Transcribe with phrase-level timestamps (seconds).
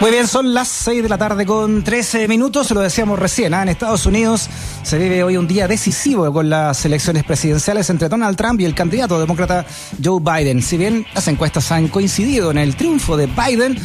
[0.00, 3.62] Muy bien, son las 6 de la tarde con 13 minutos, lo decíamos recién, ¿ah?
[3.62, 4.48] en Estados Unidos
[4.84, 8.76] se vive hoy un día decisivo con las elecciones presidenciales entre Donald Trump y el
[8.76, 9.66] candidato demócrata
[10.02, 10.62] Joe Biden.
[10.62, 13.76] Si bien las encuestas han coincidido en el triunfo de Biden,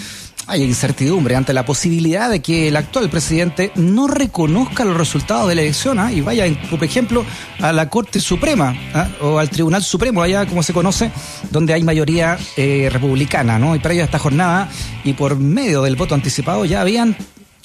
[0.48, 5.56] hay incertidumbre ante la posibilidad de que el actual presidente no reconozca los resultados de
[5.56, 6.12] la elección ¿ah?
[6.12, 7.26] y vaya, por ejemplo,
[7.60, 9.08] a la Corte Suprema ¿ah?
[9.22, 11.12] o al Tribunal Supremo, allá como se conoce,
[11.52, 13.58] donde hay mayoría eh, republicana.
[13.58, 13.76] ¿no?
[13.76, 14.70] Y para ello esta jornada,
[15.04, 17.16] y por medio del voto anticipado, ya habían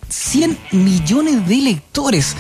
[0.08, 2.36] 100 millones de electores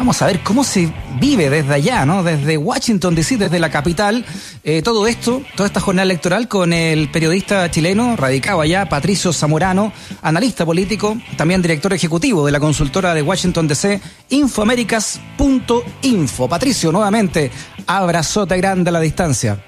[0.00, 0.90] Vamos a ver cómo se
[1.20, 2.22] vive desde allá, ¿no?
[2.22, 4.24] Desde Washington DC, desde la capital,
[4.64, 9.92] eh, todo esto, toda esta jornada electoral con el periodista chileno radicado allá, Patricio Zamorano,
[10.22, 14.00] analista político, también director ejecutivo de la consultora de Washington DC,
[14.30, 16.48] infoaméricas.info.
[16.48, 17.50] Patricio, nuevamente,
[17.86, 19.62] abrazote grande a la distancia.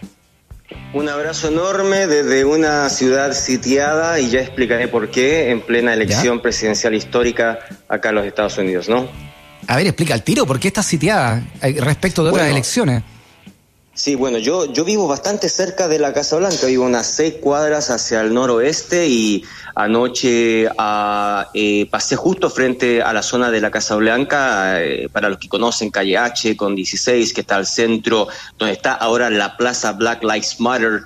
[0.94, 6.40] Un abrazo enorme desde una ciudad sitiada y ya explicaré por qué en plena elección
[6.40, 9.10] presidencial histórica acá en los Estados Unidos, ¿no?
[9.66, 13.02] A ver, explica el tiro, ¿por qué está sitiada eh, respecto de otras elecciones?
[13.94, 17.90] Sí, bueno, yo, yo vivo bastante cerca de la Casa Blanca, vivo unas seis cuadras
[17.90, 23.70] hacia el noroeste y anoche ah, eh, pasé justo frente a la zona de la
[23.70, 28.28] Casa Blanca, eh, para los que conocen calle H con 16, que está al centro,
[28.58, 31.02] donde está ahora la Plaza Black Lives Matter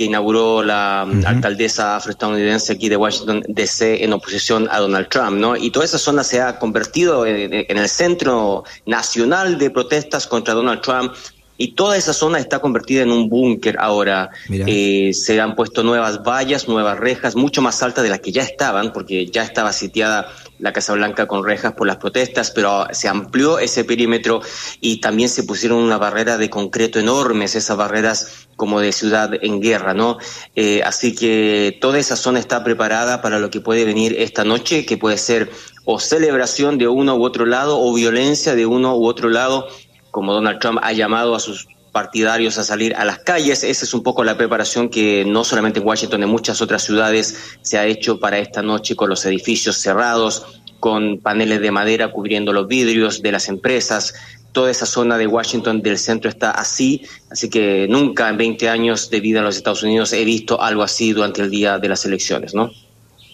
[0.00, 5.32] que inauguró la mm, alcaldesa afroestadounidense aquí de Washington DC en oposición a Donald Trump,
[5.32, 5.58] ¿no?
[5.58, 10.80] Y toda esa zona se ha convertido en, el centro nacional de protestas contra Donald
[10.80, 11.12] Trump.
[11.60, 14.30] Y toda esa zona está convertida en un búnker ahora.
[14.48, 18.42] Eh, se han puesto nuevas vallas, nuevas rejas, mucho más altas de las que ya
[18.42, 23.08] estaban, porque ya estaba sitiada la Casa Blanca con rejas por las protestas, pero se
[23.08, 24.40] amplió ese perímetro
[24.80, 29.60] y también se pusieron una barrera de concreto enormes, esas barreras como de ciudad en
[29.60, 30.16] guerra, ¿no?
[30.56, 34.86] Eh, así que toda esa zona está preparada para lo que puede venir esta noche,
[34.86, 35.50] que puede ser
[35.84, 39.68] o celebración de uno u otro lado o violencia de uno u otro lado,
[40.10, 43.64] como Donald Trump ha llamado a sus partidarios a salir a las calles.
[43.64, 47.58] Esa es un poco la preparación que no solamente en Washington, en muchas otras ciudades
[47.62, 50.46] se ha hecho para esta noche con los edificios cerrados,
[50.78, 54.14] con paneles de madera cubriendo los vidrios de las empresas.
[54.52, 59.08] Toda esa zona de Washington del centro está así, así que nunca en 20 años
[59.08, 62.04] de vida en los Estados Unidos he visto algo así durante el día de las
[62.04, 62.70] elecciones, ¿no?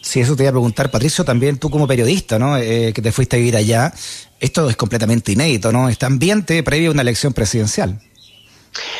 [0.06, 2.56] Sí, eso te iba a preguntar, Patricio, también tú como periodista, ¿no?
[2.56, 3.92] Eh, que te fuiste a vivir allá,
[4.38, 5.88] esto es completamente inédito, ¿no?
[5.88, 7.98] Este ambiente previo a una elección presidencial.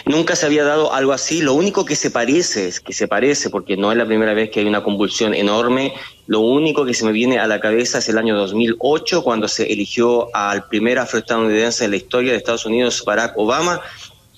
[0.04, 1.42] Nunca se había dado algo así.
[1.42, 4.58] Lo único que se parece, que se parece, porque no es la primera vez que
[4.58, 5.92] hay una convulsión enorme,
[6.26, 9.72] lo único que se me viene a la cabeza es el año 2008, cuando se
[9.72, 13.80] eligió al primer afroestadounidense en la historia de Estados Unidos, Barack Obama.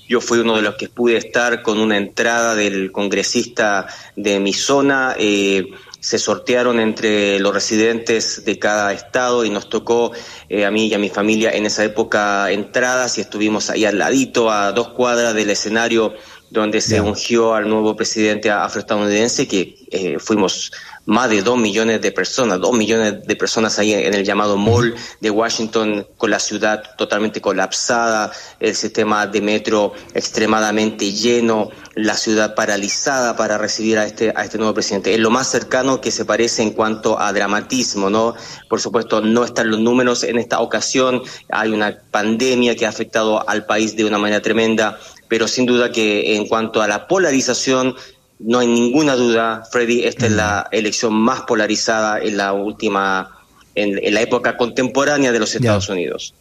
[0.06, 3.86] Yo fui uno de los que pude estar con una entrada del congresista
[4.16, 5.14] de mi zona.
[5.18, 5.66] Eh,
[6.00, 10.12] se sortearon entre los residentes de cada estado y nos tocó
[10.48, 13.98] eh, a mí y a mi familia en esa época entradas y estuvimos ahí al
[13.98, 16.14] ladito, a dos cuadras del escenario
[16.50, 20.72] donde se ungió al nuevo presidente afroestadounidense, que eh, fuimos
[21.08, 24.94] más de dos millones de personas, dos millones de personas ahí en el llamado Mall
[25.22, 28.30] de Washington, con la ciudad totalmente colapsada,
[28.60, 34.58] el sistema de metro extremadamente lleno, la ciudad paralizada para recibir a este, a este
[34.58, 35.14] nuevo presidente.
[35.14, 38.34] Es lo más cercano que se parece en cuanto a dramatismo, ¿no?
[38.68, 43.48] Por supuesto, no están los números en esta ocasión, hay una pandemia que ha afectado
[43.48, 47.96] al país de una manera tremenda, pero sin duda que en cuanto a la polarización,
[48.40, 53.38] no hay ninguna duda, Freddy, esta es la elección más polarizada en la última,
[53.74, 56.34] en, la época contemporánea de los Estados Unidos.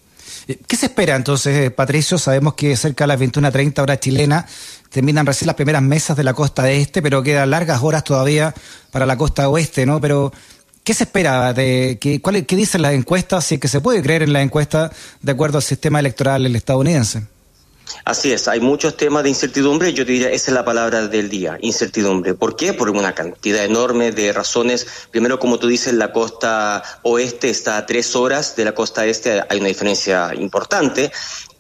[0.48, 2.18] Eh, ¿Qué se espera entonces, eh, Patricio?
[2.18, 4.46] Sabemos que cerca de las 21.30 horas chilenas
[4.90, 8.54] terminan recién las primeras mesas de la costa este, pero quedan largas horas todavía
[8.92, 10.00] para la costa oeste, ¿no?
[10.00, 10.32] Pero,
[10.84, 11.52] ¿qué se espera?
[11.54, 13.46] De, que, cuál, ¿Qué dicen las encuestas?
[13.46, 14.92] Si es que se puede creer en las encuestas
[15.22, 17.24] de acuerdo al sistema electoral estadounidense.
[18.06, 21.58] Así es, hay muchos temas de incertidumbre, yo diría, esa es la palabra del día,
[21.62, 22.34] incertidumbre.
[22.34, 22.74] ¿Por qué?
[22.74, 25.08] Por una cantidad enorme de razones.
[25.12, 29.42] Primero, como tú dices, la costa oeste está a tres horas de la costa este,
[29.50, 31.12] hay una diferencia importante.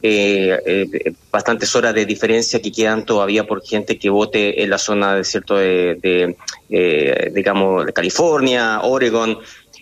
[0.01, 4.77] Eh, eh, bastantes horas de diferencia que quedan todavía por gente que vote en la
[4.77, 6.35] zona de cierto de,
[6.69, 9.39] eh, digamos de California, Oregon,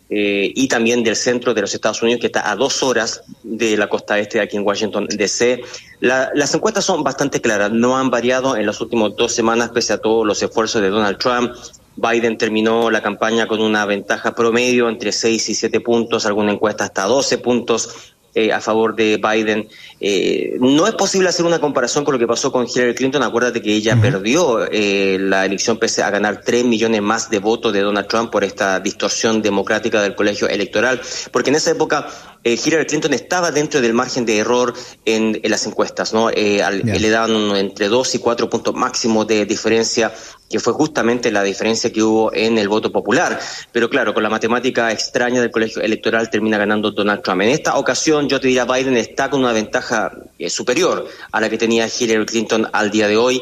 [0.10, 3.76] eh, y también del centro de los Estados Unidos, que está a dos horas de
[3.76, 5.62] la costa este, aquí en Washington, D.C.
[6.00, 9.98] las encuestas son bastante claras, no han variado en las últimas dos semanas, pese a
[9.98, 11.54] todos los esfuerzos de Donald Trump.
[11.98, 16.84] Biden terminó la campaña con una ventaja promedio entre 6 y 7 puntos, alguna encuesta
[16.84, 19.68] hasta 12 puntos eh, a favor de Biden.
[20.00, 23.24] Eh, no es posible hacer una comparación con lo que pasó con Hillary Clinton.
[23.24, 27.72] Acuérdate que ella perdió eh, la elección pese a ganar tres millones más de votos
[27.72, 31.02] de Donald Trump por esta distorsión democrática del colegio electoral.
[31.32, 32.08] Porque en esa época
[32.54, 36.30] Hillary Clinton estaba dentro del margen de error en, las encuestas, ¿no?
[36.30, 40.14] le daban entre dos y cuatro puntos máximos de diferencia
[40.50, 43.40] que fue justamente la diferencia que hubo en el voto popular.
[43.72, 47.42] Pero claro, con la matemática extraña del colegio electoral termina ganando Donald Trump.
[47.42, 51.50] En esta ocasión, yo te diría, Biden está con una ventaja eh, superior a la
[51.50, 53.42] que tenía Hillary Clinton al día de hoy.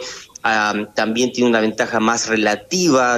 [0.93, 3.17] También tiene una ventaja más relativa,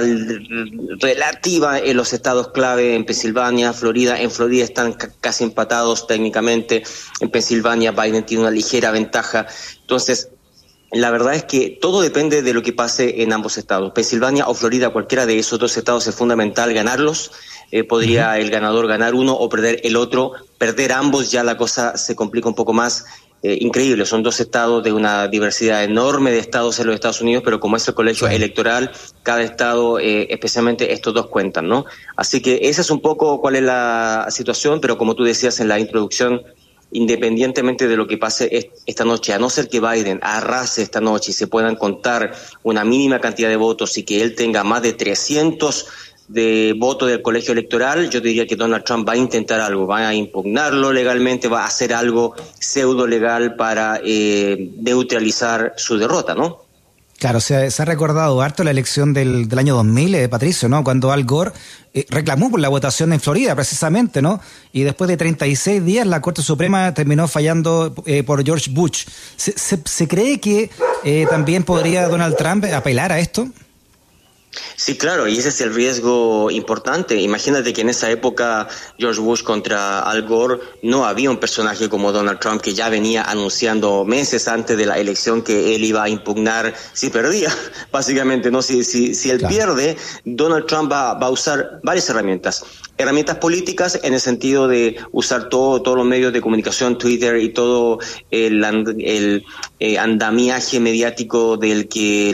[1.00, 4.20] relativa en los estados clave en Pensilvania, Florida.
[4.20, 6.84] En Florida están casi empatados técnicamente.
[7.20, 9.46] En Pensilvania Biden tiene una ligera ventaja.
[9.80, 10.30] Entonces,
[10.92, 13.90] la verdad es que todo depende de lo que pase en ambos estados.
[13.92, 17.32] Pensilvania o Florida, cualquiera de esos dos estados es fundamental ganarlos.
[17.72, 20.32] Eh, podría el ganador ganar uno o perder el otro.
[20.58, 23.04] Perder ambos ya la cosa se complica un poco más.
[23.42, 27.42] Eh, increíble, son dos estados de una diversidad enorme de estados en los Estados Unidos,
[27.44, 28.90] pero como es el colegio electoral,
[29.22, 31.84] cada estado, eh, especialmente estos dos cuentan, ¿no?
[32.16, 35.68] Así que esa es un poco cuál es la situación, pero como tú decías en
[35.68, 36.42] la introducción,
[36.92, 41.32] independientemente de lo que pase esta noche, a no ser que Biden arrase esta noche
[41.32, 42.32] y se puedan contar
[42.62, 45.86] una mínima cantidad de votos y que él tenga más de 300
[46.28, 50.08] de votos del colegio electoral, yo diría que Donald Trump va a intentar algo, va
[50.08, 56.66] a impugnarlo legalmente, va a hacer algo pseudo legal para eh, neutralizar su derrota, ¿no?
[57.18, 60.84] Claro, se ha, recordado harto la elección del, del año 2000, eh, Patricio, ¿no?
[60.84, 61.52] Cuando Al Gore
[61.94, 64.38] eh, reclamó por la votación en Florida, precisamente, ¿no?
[64.70, 69.06] Y después de 36 días, la Corte Suprema terminó fallando eh, por George Bush.
[69.36, 70.70] ¿Se, se cree que
[71.30, 73.48] también podría Donald Trump apelar a esto?
[74.76, 77.16] Sí, claro, y ese es el riesgo importante.
[77.16, 78.68] Imagínate que en esa época
[78.98, 83.22] George Bush contra Al Gore no había un personaje como Donald Trump que ya venía
[83.22, 87.54] anunciando meses antes de la elección que él iba a impugnar si perdía,
[87.92, 92.64] básicamente, no si si, si él pierde, Donald Trump va, va a usar varias herramientas.
[92.98, 97.50] Herramientas políticas en el sentido de usar todo, todos los medios de comunicación, Twitter y
[97.50, 97.98] todo
[98.30, 99.44] el, el
[99.78, 102.32] eh, andamiaje mediático del que,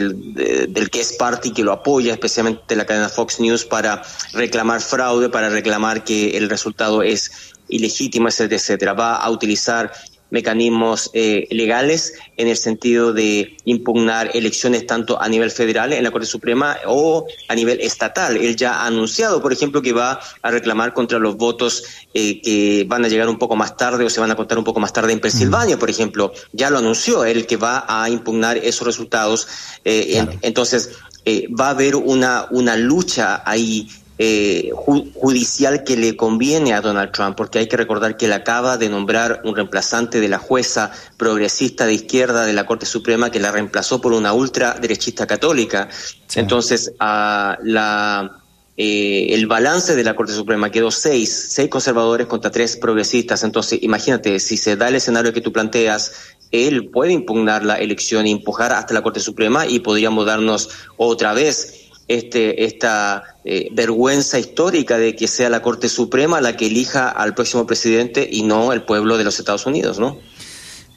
[0.69, 4.01] del que es parte y que lo apoya, especialmente la cadena Fox News, para
[4.33, 7.31] reclamar fraude, para reclamar que el resultado es
[7.67, 8.93] ilegítimo, etcétera, etcétera.
[8.93, 9.91] Va a utilizar
[10.33, 16.09] mecanismos eh, legales en el sentido de impugnar elecciones tanto a nivel federal en la
[16.09, 18.35] Corte Suprema o a nivel estatal.
[18.37, 21.83] Él ya ha anunciado, por ejemplo, que va a reclamar contra los votos
[22.15, 24.63] eh, que van a llegar un poco más tarde o se van a contar un
[24.63, 26.33] poco más tarde en Pensilvania, por ejemplo.
[26.51, 29.47] Ya lo anunció él que va a impugnar esos resultados.
[29.85, 30.93] Eh, entonces,
[31.25, 33.87] va a haber una, una lucha ahí
[34.19, 38.77] eh, judicial que le conviene a Donald Trump, porque hay que recordar que él acaba
[38.77, 43.39] de nombrar un reemplazante de la jueza progresista de izquierda de la Corte Suprema que
[43.39, 45.89] la reemplazó por una ultraderechista católica.
[46.35, 48.43] Entonces, a la,
[48.77, 53.43] eh, el balance de la Corte Suprema quedó seis, seis conservadores contra tres progresistas.
[53.43, 56.13] Entonces, imagínate, si se da el escenario que tú planteas,
[56.53, 61.33] él puede impugnar la elección e empujar hasta la Corte Suprema y podríamos darnos otra
[61.33, 67.09] vez este, esta eh, vergüenza histórica de que sea la Corte Suprema la que elija
[67.09, 70.19] al próximo presidente y no el pueblo de los Estados Unidos, ¿no?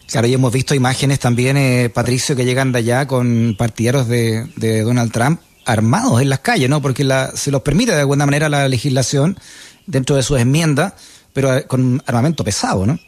[0.08, 4.46] Claro, y hemos visto imágenes también, eh, Patricio, que llegan de allá con partidarios de,
[4.56, 6.80] de, Donald Trump armados en las calles, ¿no?
[6.80, 9.36] Porque la, se los permite de alguna manera la legislación
[9.86, 10.92] dentro de sus enmiendas,
[11.32, 13.00] pero eh, con armamento pesado, ¿no?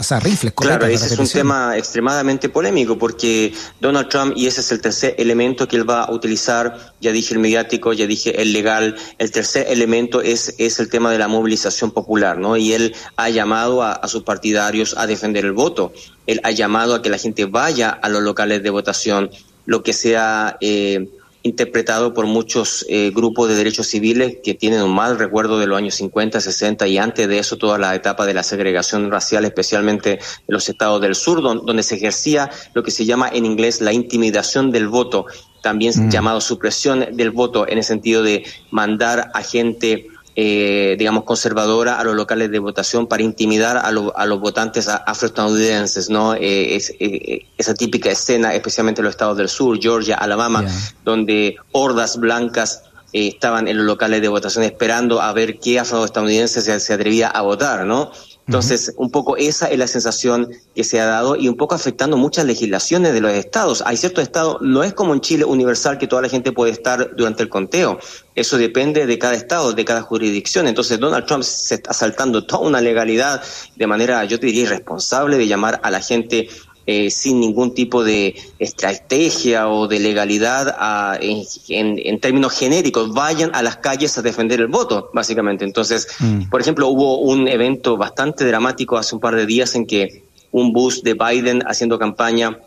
[0.00, 4.60] O sea, rifles, Claro, ese es un tema extremadamente polémico porque Donald Trump, y ese
[4.60, 8.40] es el tercer elemento que él va a utilizar, ya dije el mediático, ya dije
[8.40, 12.56] el legal, el tercer elemento es, es el tema de la movilización popular, ¿no?
[12.56, 15.92] Y él ha llamado a, sus partidarios a defender el voto,
[16.28, 19.30] él ha llamado a que la gente vaya a los locales de votación,
[19.66, 20.58] lo que sea...
[20.60, 21.08] Eh,
[21.48, 25.78] interpretado por muchos eh, grupos de derechos civiles que tienen un mal recuerdo de los
[25.78, 30.12] años 50, 60 y antes de eso toda la etapa de la segregación racial, especialmente
[30.12, 33.92] en los estados del sur, donde se ejercía lo que se llama en inglés la
[33.92, 35.26] intimidación del voto,
[35.62, 36.10] también mm.
[36.10, 40.08] llamado supresión del voto en el sentido de mandar a gente
[40.40, 46.10] eh, digamos, conservadora a los locales de votación para intimidar a, a los votantes afroestadounidenses,
[46.10, 46.34] ¿no?
[46.36, 50.64] Eh, es, eh, esa típica escena, especialmente en los estados del sur, Georgia, Alabama,
[51.04, 56.78] donde hordas blancas estaban en los locales de votación esperando a ver qué afroestadounidense se,
[56.78, 58.12] se atrevía a votar, ¿no?
[58.48, 62.16] Entonces, un poco esa es la sensación que se ha dado y un poco afectando
[62.16, 63.82] muchas legislaciones de los estados.
[63.84, 67.14] Hay ciertos estados, no es como en Chile universal que toda la gente puede estar
[67.14, 67.98] durante el conteo.
[68.34, 70.66] Eso depende de cada estado, de cada jurisdicción.
[70.66, 73.42] Entonces, Donald Trump se está saltando toda una legalidad
[73.76, 76.48] de manera, yo te diría, irresponsable de llamar a la gente
[76.90, 83.76] eh, sin ningún tipo de estrategia o de legalidad en, términos genéricos, vayan a las
[83.76, 85.66] calles a defender el voto, básicamente.
[85.66, 86.48] Entonces, mm.
[86.48, 90.72] por ejemplo, hubo un evento bastante dramático hace un par de días en que un
[90.72, 92.58] bus de Biden haciendo campaña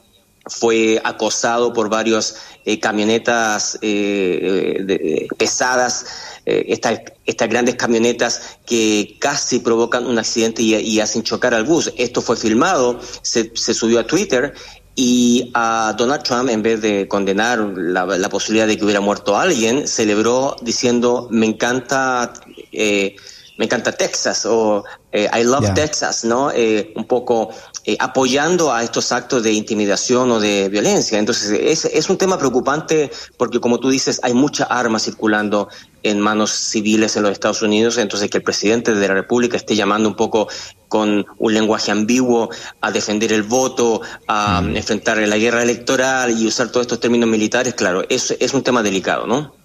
[0.45, 6.05] fue acosado por varios eh, camionetas eh, pesadas
[6.45, 11.93] eh, estas, estas grandes camionetas que casi provocan un accidente y, hacen chocar al bus.
[11.98, 14.53] Esto fue filmado, se, se, subió a Twitter
[14.95, 19.38] y a Donald Trump, en vez de condenar la, la posibilidad de que hubiera muerto
[19.38, 22.33] alguien, celebró diciendo, me encanta...
[22.71, 23.15] Eh,
[23.57, 26.50] me encanta Texas o eh, I love Texas, ¿no?
[26.50, 27.51] Eh, un poco
[27.85, 31.17] eh, apoyando a estos actos de intimidación o de violencia.
[31.17, 35.67] Entonces, es, es un tema preocupante porque, como tú dices, hay mucha arma circulando
[36.03, 39.75] en manos civiles en los Estados Unidos, entonces que el presidente de la República esté
[39.75, 40.47] llamando un poco
[40.88, 42.50] con un lenguaje ambiguo
[42.81, 44.75] a defender el voto, a mm.
[44.75, 48.83] enfrentar la guerra electoral y usar todos estos términos militares, claro, es, es un tema
[48.83, 49.55] delicado, ¿no?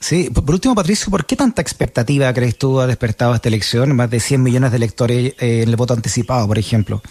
[0.00, 3.96] Sí, por último, Patricio, ¿por qué tanta expectativa crees tú ha despertado esta elección?
[3.96, 7.02] Más de 100 millones de electores eh, en el voto anticipado, por ejemplo.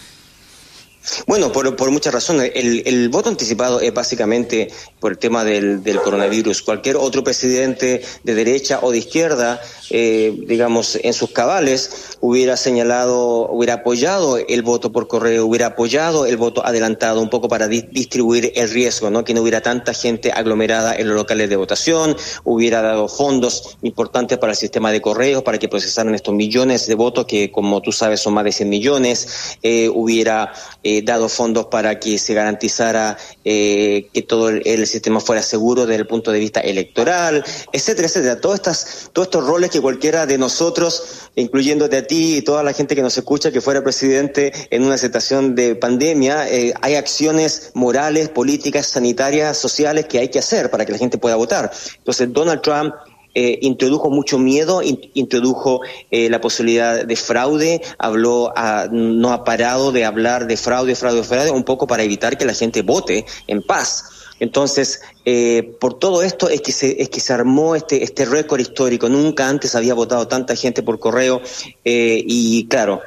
[1.26, 2.52] Bueno, por, muchas razones.
[2.54, 6.62] El, el, voto anticipado es básicamente por el tema del, del, coronavirus.
[6.62, 13.50] Cualquier otro presidente de derecha o de izquierda, eh, digamos, en sus cabales, hubiera señalado,
[13.50, 18.52] hubiera apoyado el voto por correo, hubiera apoyado el voto adelantado, un poco para distribuir
[18.56, 19.24] el riesgo, ¿no?
[19.24, 24.38] Que no hubiera tanta gente aglomerada en los locales de votación, hubiera dado fondos importantes
[24.38, 27.92] para el sistema de correos, para que procesaran estos millones de votos, que como tú
[27.92, 33.18] sabes son más de 100 millones, eh, hubiera eh, dado fondos para que se garantizara
[33.44, 38.42] eh, que todo el, sistema fuera seguro desde el punto de vista electoral, etcétera, etcétera.
[38.42, 42.74] Todos, estas, todos estos roles que cualquiera de nosotros, incluyéndote a ti y toda la
[42.74, 47.72] gente que nos escucha, que fuera presidente en una situación de pandemia, eh, hay acciones
[47.74, 51.72] morales, políticas, sanitarias, sociales que hay que hacer para que la gente pueda votar.
[51.98, 52.94] Entonces, Donald Trump
[53.40, 58.52] eh, introdujo mucho miedo, introdujo eh, la posibilidad de fraude, habló,
[58.90, 62.56] no ha parado de hablar de fraude, fraude, fraude, un poco para evitar que la
[62.56, 64.06] gente vote en paz.
[64.40, 68.60] Entonces, eh, por todo esto es que se, es que se armó este, este récord
[68.60, 69.08] histórico.
[69.08, 71.40] Nunca antes había votado tanta gente por correo
[71.84, 73.02] y claro,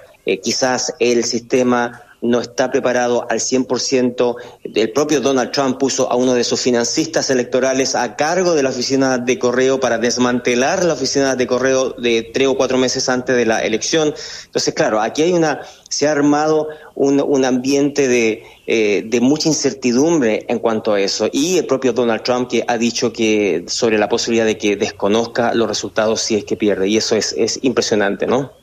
[0.45, 4.37] quizás el sistema no está preparado al 100%.
[4.75, 8.71] El propio Donald Trump puso a uno de sus financistas electorales a cargo de la
[8.71, 13.37] oficina de correo para desmantelar la oficina de correo de tres o cuatro meses antes
[13.37, 14.15] de la elección.
[14.45, 19.49] Entonces, claro, aquí hay una, se ha armado un, un ambiente de, eh, de mucha
[19.49, 21.29] incertidumbre en cuanto a eso.
[21.33, 25.55] Y el propio Donald Trump que ha dicho que sobre la posibilidad de que desconozca
[25.55, 26.89] los resultados si es que pierde.
[26.89, 28.60] Y eso es, es impresionante, ¿no?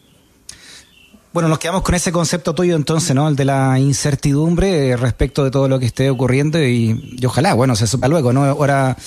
[1.34, 3.27] Bueno, nos quedamos con ese concepto tuyo entonces, ¿no?
[3.27, 7.86] El de la incertidumbre respecto de todo lo que esté ocurriendo y, ojalá, bueno, se
[7.86, 8.46] sepa luego, ¿no?
[8.46, 8.98] Ahora,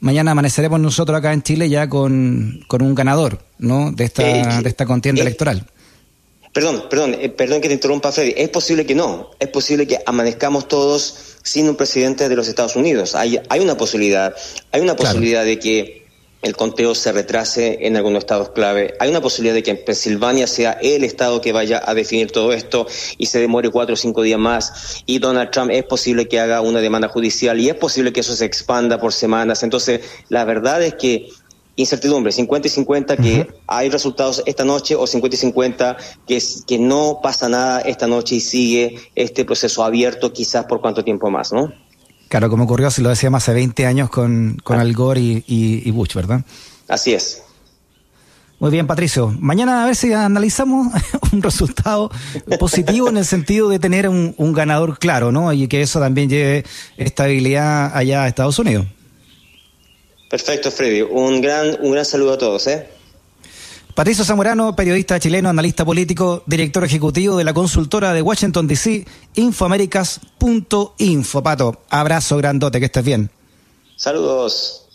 [0.00, 3.92] mañana amaneceremos nosotros acá en Chile ya con, un ganador, ¿no?
[3.92, 5.66] De esta, eh, de esta contienda eh, electoral.
[6.56, 8.32] Perdón, perdón, eh, perdón que te interrumpa, Freddy.
[8.34, 9.30] Es posible que no.
[9.38, 13.14] Es posible que amanezcamos todos sin un presidente de los Estados Unidos.
[13.14, 14.34] Hay, hay una posibilidad.
[14.72, 16.05] Hay una posibilidad de que
[16.42, 18.94] el conteo se retrase en algunos estados clave.
[19.00, 22.52] Hay una posibilidad de que en Pensilvania sea el estado que vaya a definir todo
[22.52, 22.86] esto
[23.18, 25.02] y se demore cuatro o cinco días más.
[25.06, 28.36] Y Donald Trump es posible que haga una demanda judicial y es posible que eso
[28.36, 29.62] se expanda por semanas.
[29.62, 31.28] Entonces, la verdad es que
[31.76, 36.78] incertidumbre, 50 y 50 que hay resultados esta noche o 50 y 50 que, que
[36.78, 41.52] no pasa nada esta noche y sigue este proceso abierto quizás por cuánto tiempo más,
[41.52, 41.72] ¿no?
[42.28, 46.14] Claro, como ocurrió, si lo decíamos hace 20 años con, con Al Gore y, Bush,
[46.14, 46.42] ¿verdad?
[46.88, 47.42] Así es.
[48.58, 49.34] Muy bien, Patricio.
[49.38, 50.88] Mañana a ver si analizamos
[51.32, 52.10] un resultado
[52.58, 55.52] positivo en el sentido de tener un, un, ganador claro, ¿no?
[55.52, 56.64] Y que eso también lleve
[56.96, 58.86] estabilidad allá a Estados Unidos.
[60.30, 61.02] Perfecto, Freddy.
[61.02, 62.88] Un gran, un gran saludo a todos, ¿eh?
[63.96, 71.42] Patricio Zamorano, periodista chileno, analista político, director ejecutivo de la consultora de Washington DC, infoaméricas.info.
[71.42, 73.30] Pato, abrazo grandote, que estés bien.
[73.96, 74.85] Saludos.